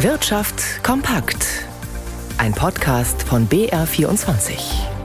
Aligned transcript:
Wirtschaft 0.00 0.84
kompakt. 0.84 1.46
Ein 2.36 2.52
Podcast 2.52 3.22
von 3.22 3.48
BR24. 3.48 4.95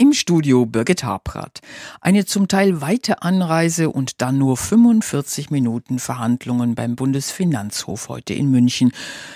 Im 0.00 0.12
Studio 0.12 0.64
Birgit 0.64 1.02
Habrath. 1.02 1.60
Eine 2.00 2.24
zum 2.24 2.46
Teil 2.46 2.80
weite 2.80 3.22
Anreise 3.22 3.90
und 3.90 4.22
dann 4.22 4.38
nur 4.38 4.56
45 4.56 5.50
Minuten 5.50 5.98
Verhandlungen 5.98 6.76
beim 6.76 6.94
Bundesfinanzhof 6.94 8.08
heute 8.08 8.32
in 8.32 8.48
München. 8.48 8.92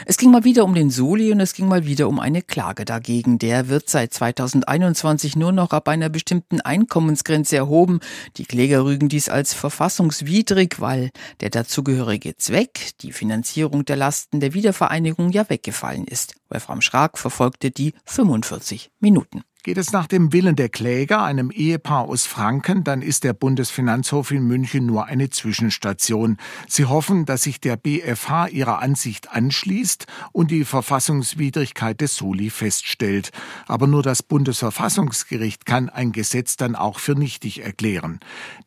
Es 0.07 0.19
ging 0.19 0.31
mal 0.31 0.45
wieder 0.45 0.63
um 0.65 0.73
den 0.73 0.91
Soli 0.91 1.33
und 1.33 1.41
es 1.41 1.55
ging 1.55 1.67
mal 1.67 1.85
wieder 1.85 2.07
um 2.07 2.21
eine 2.21 2.43
Klage 2.43 2.85
dagegen. 2.85 3.41
Der 3.41 3.67
wird 3.67 3.91
seit 3.91 4.15
2021 4.15 5.35
nur 5.35 5.51
noch 5.51 5.73
ab 5.73 5.89
einer 5.89 6.09
bestimmten 6.09 6.61
Einkommensgrenze 6.61 7.57
erhoben. 7.57 7.99
Die 8.37 8.45
Kläger 8.45 8.85
rügen 8.85 9.09
dies 9.09 9.29
als 9.29 9.55
verfassungswidrig, 9.55 10.77
weil 10.79 11.11
der 11.41 11.51
dazugehörige 11.51 12.37
Zweck, 12.37 12.93
die 13.01 13.11
Finanzierung 13.11 13.85
der 13.85 13.97
Lasten 13.97 14.39
der 14.39 14.55
Wiedervereinigung, 14.55 15.33
ja 15.33 15.51
weggefallen 15.51 16.05
ist. 16.05 16.37
Wolfram 16.51 16.83
Schrag 16.83 17.19
verfolgte 17.19 17.73
die 17.73 17.95
45 18.05 18.93
Minuten. 19.01 19.43
Geht 19.65 19.79
es 19.79 19.93
nach 19.93 20.09
dem 20.09 20.33
Willen 20.33 20.57
der 20.57 20.69
Kläger, 20.69 21.23
einem 21.23 21.53
Ehepaar 21.53 22.09
aus 22.09 22.27
Franken, 22.27 22.83
dann 22.83 23.01
ist 23.01 23.23
der 23.23 23.33
Bundesfinanzhof 23.33 24.33
in 24.33 24.43
München 24.43 24.87
nur 24.87 25.07
eine 25.07 25.31
Zwischenstation. 25.31 26.39
Sie 26.67 26.87
hoffen, 26.87 27.27
dass 27.27 27.45
sich 27.45 27.61
der 27.61 27.77
BFH 27.77 28.49
ihrer 28.49 28.81
Ansicht 28.81 29.31
anschließt 29.31 30.07
und 30.33 30.51
die 30.51 30.65
Verfassungswidrigkeit 30.65 32.01
des 32.01 32.17
Soli 32.17 32.51
feststellt. 32.51 33.31
Aber 33.69 33.87
nur 33.87 34.03
das 34.03 34.25
Bundesverfassungsgericht 34.25 35.65
kann 35.65 35.89
ein 35.89 36.11
Gesetz 36.11 36.57
dann 36.57 36.75
auch 36.75 36.99
für 36.99 37.15
nichtig 37.15 37.63
erklären. 37.63 38.19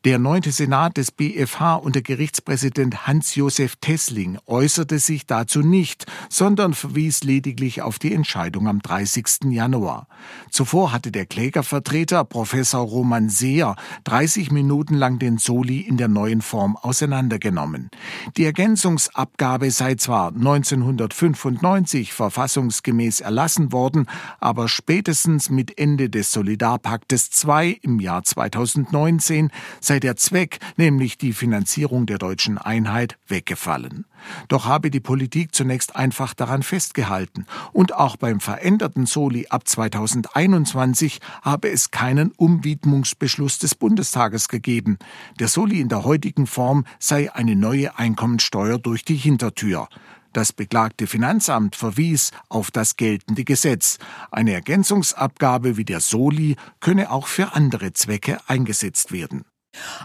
Der 0.06 0.18
neunte 0.18 0.50
Senat 0.50 0.96
des 0.96 1.10
BFH 1.10 1.74
unter 1.74 2.00
Gerichtspräsident 2.00 3.06
Hans-Josef 3.06 3.76
Tessling 3.82 4.38
äußerte 4.46 4.98
sich 4.98 5.26
dazu 5.26 5.60
nicht, 5.60 6.06
sondern 6.30 6.72
verwies 6.72 7.22
lediglich 7.22 7.82
auf 7.82 7.98
die 7.98 8.14
Entscheidung 8.14 8.66
am 8.66 8.80
30. 8.80 9.50
Januar. 9.50 10.08
Zuvor 10.50 10.85
hatte 10.92 11.10
der 11.10 11.26
Klägervertreter 11.26 12.24
Professor 12.24 12.80
Roman 12.80 13.28
Seer 13.28 13.76
30 14.04 14.50
Minuten 14.50 14.94
lang 14.94 15.18
den 15.18 15.38
Soli 15.38 15.80
in 15.80 15.96
der 15.96 16.08
neuen 16.08 16.42
Form 16.42 16.76
auseinandergenommen. 16.76 17.90
Die 18.36 18.44
Ergänzungsabgabe 18.44 19.70
sei 19.70 19.94
zwar 19.96 20.28
1995 20.28 22.12
verfassungsgemäß 22.12 23.20
erlassen 23.20 23.72
worden, 23.72 24.06
aber 24.40 24.68
spätestens 24.68 25.50
mit 25.50 25.78
Ende 25.78 26.10
des 26.10 26.32
Solidarpaktes 26.32 27.30
II 27.44 27.78
im 27.82 28.00
Jahr 28.00 28.22
2019 28.22 29.50
sei 29.80 30.00
der 30.00 30.16
Zweck, 30.16 30.58
nämlich 30.76 31.18
die 31.18 31.32
Finanzierung 31.32 32.06
der 32.06 32.18
deutschen 32.18 32.58
Einheit, 32.58 33.18
weggefallen. 33.26 34.04
Doch 34.48 34.66
habe 34.66 34.90
die 34.90 35.00
Politik 35.00 35.54
zunächst 35.54 35.96
einfach 35.96 36.34
daran 36.34 36.62
festgehalten 36.62 37.46
und 37.72 37.94
auch 37.94 38.16
beim 38.16 38.40
veränderten 38.40 39.06
Soli 39.06 39.46
ab 39.50 39.68
2021 39.68 40.75
1920 40.76 41.20
habe 41.42 41.70
es 41.70 41.90
keinen 41.90 42.32
Umwidmungsbeschluss 42.32 43.58
des 43.58 43.74
Bundestages 43.74 44.48
gegeben. 44.48 44.98
Der 45.38 45.48
Soli 45.48 45.80
in 45.80 45.88
der 45.88 46.04
heutigen 46.04 46.46
Form 46.46 46.84
sei 46.98 47.32
eine 47.32 47.56
neue 47.56 47.98
Einkommensteuer 47.98 48.78
durch 48.78 49.04
die 49.04 49.16
Hintertür. 49.16 49.88
Das 50.32 50.52
beklagte 50.52 51.06
Finanzamt 51.06 51.76
verwies 51.76 52.30
auf 52.48 52.70
das 52.70 52.96
geltende 52.96 53.44
Gesetz. 53.44 53.98
Eine 54.30 54.52
Ergänzungsabgabe 54.52 55.76
wie 55.78 55.84
der 55.84 56.00
Soli 56.00 56.56
könne 56.80 57.10
auch 57.10 57.26
für 57.26 57.54
andere 57.54 57.94
Zwecke 57.94 58.38
eingesetzt 58.46 59.12
werden. 59.12 59.44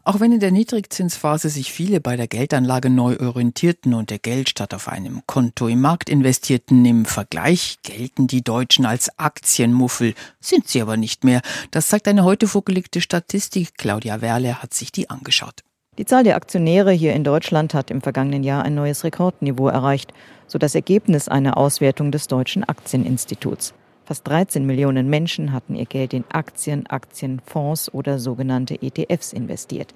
Auch 0.04 0.20
wenn 0.20 0.32
in 0.32 0.40
der 0.40 0.52
Niedrigzinsphase 0.52 1.50
sich 1.50 1.72
viele 1.72 2.02
bei 2.02 2.16
der 2.16 2.28
Geldanlage 2.28 2.90
neu 2.90 3.18
orientierten 3.20 3.94
und 3.94 4.10
der 4.10 4.18
Geld 4.18 4.50
statt 4.50 4.74
auf 4.74 4.88
einem 4.88 5.22
Konto 5.28 5.68
im 5.68 5.82
Markt 5.82 6.10
investierten, 6.10 6.84
im 6.86 7.06
Vergleich 7.06 7.78
gelten 7.84 8.26
die 8.26 8.44
Deutschen 8.44 8.88
als 8.88 9.20
Aktienmuffel, 9.20 10.16
sind 10.40 10.68
sie 10.68 10.82
aber 10.82 10.98
nicht 10.98 11.24
mehr. 11.24 11.42
Das 11.70 11.90
zeigt 11.90 12.08
eine 12.08 12.24
heute 12.24 12.48
vorgelegte 12.48 13.00
Statistik. 13.00 13.78
Claudia 13.78 14.22
Werle 14.22 14.64
hat 14.64 14.74
sich 14.74 14.92
die 14.92 15.10
angeschaut. 15.12 15.62
Die 16.00 16.06
Zahl 16.06 16.24
der 16.24 16.36
Aktionäre 16.36 16.92
hier 16.92 17.14
in 17.14 17.24
Deutschland 17.24 17.76
hat 17.76 17.92
im 17.92 18.02
vergangenen 18.02 18.44
Jahr 18.44 18.64
ein 18.64 18.74
neues 18.74 19.04
Rekordniveau 19.04 19.68
erreicht, 19.68 20.14
so 20.48 20.58
das 20.58 20.74
Ergebnis 20.74 21.28
einer 21.28 21.58
Auswertung 21.58 22.12
des 22.12 22.28
Deutschen 22.28 22.64
Aktieninstituts. 22.64 23.76
Fast 24.12 24.28
13 24.28 24.66
Millionen 24.66 25.10
Menschen 25.10 25.54
hatten 25.54 25.74
ihr 25.74 25.86
Geld 25.86 26.14
in 26.14 26.26
Aktien, 26.34 26.86
Aktienfonds 26.86 27.94
oder 27.94 28.20
sogenannte 28.20 28.78
ETFs 28.82 29.32
investiert. 29.32 29.94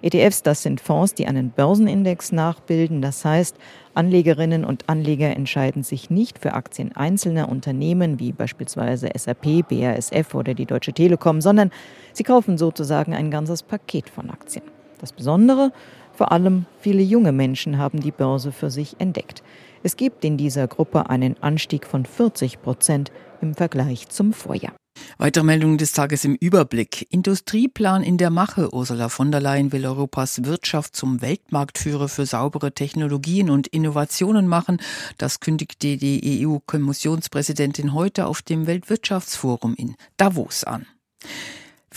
ETFs, 0.00 0.42
das 0.42 0.62
sind 0.62 0.80
Fonds, 0.80 1.12
die 1.12 1.26
einen 1.26 1.50
Börsenindex 1.50 2.32
nachbilden. 2.32 3.02
Das 3.02 3.26
heißt, 3.26 3.58
Anlegerinnen 3.92 4.64
und 4.64 4.88
Anleger 4.88 5.36
entscheiden 5.36 5.82
sich 5.82 6.08
nicht 6.08 6.38
für 6.38 6.54
Aktien 6.54 6.96
einzelner 6.96 7.50
Unternehmen 7.50 8.18
wie 8.18 8.32
beispielsweise 8.32 9.10
SAP, 9.14 9.68
BASF 9.68 10.34
oder 10.34 10.54
die 10.54 10.64
Deutsche 10.64 10.94
Telekom, 10.94 11.42
sondern 11.42 11.70
sie 12.14 12.24
kaufen 12.24 12.56
sozusagen 12.56 13.12
ein 13.12 13.30
ganzes 13.30 13.62
Paket 13.62 14.08
von 14.08 14.30
Aktien. 14.30 14.64
Das 14.98 15.12
Besondere, 15.12 15.72
vor 16.14 16.32
allem 16.32 16.64
viele 16.80 17.02
junge 17.02 17.32
Menschen 17.32 17.76
haben 17.76 18.00
die 18.00 18.12
Börse 18.12 18.50
für 18.50 18.70
sich 18.70 18.96
entdeckt. 18.98 19.42
Es 19.82 19.96
gibt 19.96 20.24
in 20.24 20.36
dieser 20.36 20.66
Gruppe 20.66 21.08
einen 21.10 21.40
Anstieg 21.42 21.86
von 21.86 22.04
40 22.04 22.62
Prozent 22.62 23.12
im 23.40 23.54
Vergleich 23.54 24.08
zum 24.08 24.32
Vorjahr. 24.32 24.74
Weitere 25.16 25.44
Meldungen 25.44 25.78
des 25.78 25.92
Tages 25.92 26.24
im 26.24 26.34
Überblick. 26.34 27.06
Industrieplan 27.10 28.02
in 28.02 28.18
der 28.18 28.30
Mache. 28.30 28.72
Ursula 28.74 29.08
von 29.08 29.30
der 29.30 29.40
Leyen 29.40 29.72
will 29.72 29.86
Europas 29.86 30.44
Wirtschaft 30.44 30.96
zum 30.96 31.22
Weltmarktführer 31.22 32.08
für 32.08 32.26
saubere 32.26 32.72
Technologien 32.72 33.50
und 33.50 33.68
Innovationen 33.68 34.48
machen. 34.48 34.78
Das 35.16 35.40
kündigte 35.40 35.96
die 35.96 36.46
EU-Kommissionspräsidentin 36.46 37.94
heute 37.94 38.26
auf 38.26 38.42
dem 38.42 38.66
Weltwirtschaftsforum 38.66 39.74
in 39.74 39.94
Davos 40.16 40.64
an. 40.64 40.86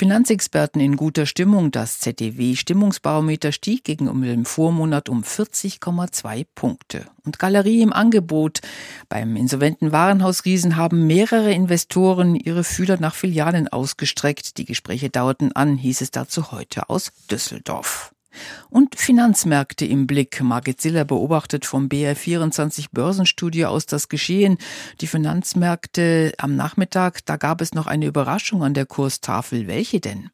Finanzexperten 0.02 0.82
in 0.82 0.96
guter 0.96 1.28
Stimmung. 1.28 1.70
Das 1.70 2.00
ZDW-Stimmungsbarometer 2.00 3.52
stieg 3.52 3.84
gegenüber 3.84 4.26
dem 4.26 4.46
Vormonat 4.46 5.10
um 5.10 5.22
40,2 5.22 6.44
Punkte. 6.56 7.06
Und 7.24 7.38
Galerie 7.38 7.84
im 7.84 7.94
Angebot. 7.94 8.62
Beim 9.10 9.36
insolventen 9.36 9.92
Warenhausriesen 9.92 10.76
haben 10.76 11.06
mehrere 11.06 11.54
Investoren 11.54 12.34
ihre 12.34 12.64
Fühler 12.64 13.00
nach 13.00 13.14
Filialen 13.14 13.68
ausgestreckt. 13.68 14.58
Die 14.58 14.66
Gespräche 14.66 15.12
dauerten 15.12 15.52
an, 15.52 15.78
hieß 15.78 16.02
es 16.02 16.10
dazu 16.10 16.52
heute 16.52 16.90
aus 16.90 17.12
Düsseldorf. 17.30 18.12
Und 18.72 18.96
Finanzmärkte 18.96 19.84
im 19.86 20.08
Blick. 20.08 20.42
Margit 20.42 20.80
Ziller 20.80 21.04
beobachtet 21.04 21.66
vom 21.66 21.90
BR24 21.90 22.86
Börsenstudio 22.94 23.68
aus 23.68 23.86
das 23.86 24.08
Geschehen. 24.08 24.58
Die 25.02 25.08
Finanzmärkte 25.08 26.32
am 26.38 26.56
Nachmittag, 26.56 27.26
da 27.26 27.36
gab 27.36 27.60
es 27.60 27.74
noch 27.74 27.86
eine 27.86 28.06
Überraschung 28.06 28.64
an 28.64 28.74
der 28.74 28.86
Kurstafel. 28.86 29.68
Welche 29.68 30.00
denn? 30.00 30.30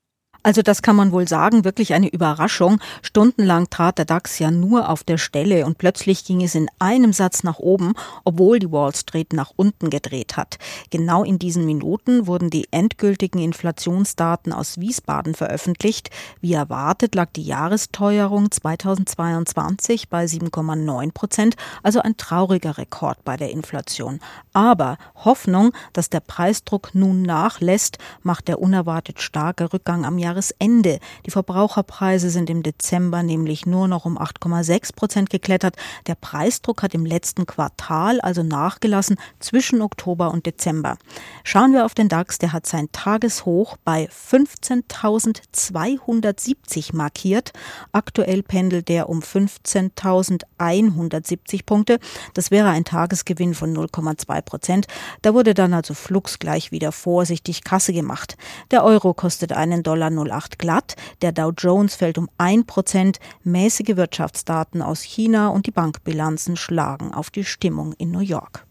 Also 0.47 0.61
das 0.61 0.81
kann 0.81 0.95
man 0.95 1.11
wohl 1.11 1.27
sagen, 1.27 1.65
wirklich 1.65 1.93
eine 1.93 2.07
Überraschung. 2.07 2.79
Stundenlang 3.01 3.69
trat 3.69 3.97
der 3.97 4.05
DAX 4.05 4.39
ja 4.39 4.49
nur 4.49 4.87
auf 4.87 5.03
der 5.03 5.17
Stelle 5.17 5.65
und 5.65 5.77
plötzlich 5.77 6.23
ging 6.23 6.41
es 6.41 6.55
in 6.55 6.69
einem 6.79 7.11
Satz 7.11 7.43
nach 7.43 7.59
oben, 7.59 7.95
obwohl 8.23 8.57
die 8.57 8.71
Wall 8.71 8.95
Street 8.95 9.33
nach 9.33 9.51
unten 9.57 9.89
gedreht 9.89 10.37
hat. 10.37 10.57
Genau 10.89 11.25
in 11.25 11.37
diesen 11.37 11.65
Minuten 11.65 12.27
wurden 12.27 12.49
die 12.49 12.69
endgültigen 12.71 13.39
Inflationsdaten 13.39 14.53
aus 14.53 14.79
Wiesbaden 14.79 15.35
veröffentlicht. 15.35 16.11
Wie 16.39 16.53
erwartet 16.53 17.13
lag 17.13 17.29
die 17.35 17.43
Jahresteuerung 17.43 18.49
2022 18.49 20.07
bei 20.07 20.23
7,9 20.23 21.11
Prozent, 21.11 21.57
also 21.83 21.99
ein 21.99 22.15
trauriger 22.15 22.77
Rekord 22.77 23.25
bei 23.25 23.35
der 23.35 23.51
Inflation. 23.51 24.21
Aber 24.53 24.97
Hoffnung, 25.25 25.73
dass 25.91 26.09
der 26.09 26.21
Preisdruck 26.21 26.95
nun 26.95 27.23
nachlässt, 27.23 27.97
macht 28.23 28.47
der 28.47 28.61
unerwartet 28.61 29.21
starke 29.21 29.73
Rückgang 29.73 30.05
am 30.05 30.17
Jahres 30.17 30.36
Jahresende. 30.37 30.99
Die 31.25 31.31
Verbraucherpreise 31.31 32.29
sind 32.29 32.51
im 32.51 32.63
Dezember 32.63 33.23
nämlich 33.23 33.65
nur 33.65 33.87
noch 33.87 34.05
um 34.05 34.19
8,6 34.19 34.95
Prozent 34.95 35.31
geklettert. 35.31 35.75
Der 36.05 36.13
Preisdruck 36.15 36.83
hat 36.83 36.93
im 36.93 37.05
letzten 37.05 37.47
Quartal 37.47 38.21
also 38.21 38.43
nachgelassen 38.43 39.17
zwischen 39.39 39.81
Oktober 39.81 40.31
und 40.31 40.45
Dezember. 40.45 40.97
Schauen 41.43 41.73
wir 41.73 41.85
auf 41.85 41.95
den 41.95 42.09
DAX, 42.09 42.37
der 42.37 42.53
hat 42.53 42.67
sein 42.67 42.89
Tageshoch 42.91 43.77
bei 43.83 44.07
15.270 44.09 46.95
markiert. 46.95 47.53
Aktuell 47.91 48.43
pendelt 48.43 48.89
der 48.89 49.09
um 49.09 49.21
15.170 49.21 51.65
Punkte. 51.65 51.97
Das 52.35 52.51
wäre 52.51 52.69
ein 52.69 52.85
Tagesgewinn 52.85 53.55
von 53.55 53.75
0,2 53.75 54.41
Prozent. 54.41 54.85
Da 55.23 55.33
wurde 55.33 55.55
dann 55.55 55.73
also 55.73 55.95
flugs 55.95 56.39
gleich 56.39 56.71
wieder 56.71 56.91
vorsichtig 56.91 57.63
Kasse 57.63 57.93
gemacht. 57.93 58.37
Der 58.71 58.83
Euro 58.83 59.15
kostet 59.15 59.53
einen 59.53 59.81
Dollar 59.81 60.11
0,08 60.17 60.57
glatt. 60.57 60.95
Der 61.21 61.31
Dow 61.31 61.51
Jones 61.55 61.95
fällt 61.95 62.17
um 62.17 62.29
1 62.37 62.65
Prozent. 62.65 63.19
Mäßige 63.43 63.95
Wirtschaftsdaten 63.95 64.81
aus 64.81 65.01
China 65.01 65.49
und 65.49 65.65
die 65.65 65.71
Bankbilanzen 65.71 66.55
schlagen 66.55 67.13
auf 67.13 67.29
die 67.29 67.43
Stimmung 67.43 67.93
in 67.93 68.11
New 68.11 68.19
York. 68.19 68.65